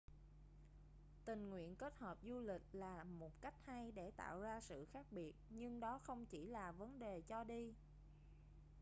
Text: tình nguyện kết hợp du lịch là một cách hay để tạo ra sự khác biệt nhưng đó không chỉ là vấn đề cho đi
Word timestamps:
tình 1.25 1.49
nguyện 1.49 1.75
kết 1.75 1.97
hợp 1.97 2.17
du 2.23 2.39
lịch 2.39 2.61
là 2.71 3.03
một 3.03 3.41
cách 3.41 3.53
hay 3.65 3.91
để 3.91 4.11
tạo 4.11 4.39
ra 4.39 4.61
sự 4.61 4.85
khác 4.93 5.05
biệt 5.11 5.33
nhưng 5.49 5.79
đó 5.79 5.99
không 6.03 6.25
chỉ 6.25 6.45
là 6.45 6.71
vấn 6.71 6.99
đề 6.99 7.21
cho 7.21 7.43
đi 7.43 7.73